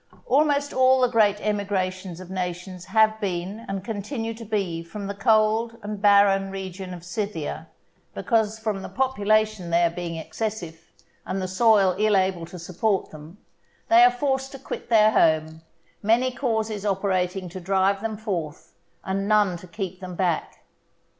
Almost 0.25 0.73
all 0.73 0.99
the 0.99 1.07
great 1.09 1.37
emigrations 1.41 2.19
of 2.19 2.31
nations 2.31 2.85
have 2.85 3.19
been 3.21 3.63
and 3.69 3.83
continue 3.85 4.33
to 4.33 4.43
be 4.43 4.81
from 4.81 5.05
the 5.05 5.13
cold 5.13 5.77
and 5.83 6.01
barren 6.01 6.49
region 6.49 6.91
of 6.95 7.03
Scythia, 7.03 7.67
because 8.15 8.57
from 8.57 8.81
the 8.81 8.89
population 8.89 9.69
there 9.69 9.91
being 9.91 10.15
excessive, 10.15 10.91
and 11.23 11.39
the 11.39 11.47
soil 11.47 11.93
ill 11.99 12.17
able 12.17 12.47
to 12.47 12.57
support 12.57 13.11
them, 13.11 13.37
they 13.89 14.03
are 14.03 14.09
forced 14.09 14.51
to 14.53 14.57
quit 14.57 14.89
their 14.89 15.11
home, 15.11 15.61
many 16.01 16.31
causes 16.31 16.83
operating 16.83 17.47
to 17.49 17.59
drive 17.61 18.01
them 18.01 18.17
forth 18.17 18.73
and 19.05 19.27
none 19.27 19.55
to 19.55 19.67
keep 19.67 19.99
them 19.99 20.15
back. 20.15 20.63